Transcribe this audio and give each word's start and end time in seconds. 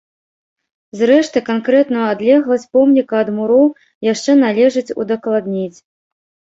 Зрэшты, 1.01 1.43
канкрэтную 1.49 2.01
адлегласць 2.15 2.67
помніка 2.79 3.23
ад 3.23 3.29
муроў 3.39 3.67
яшчэ 4.13 4.31
належыць 4.45 4.89
удакладніць. 5.01 5.75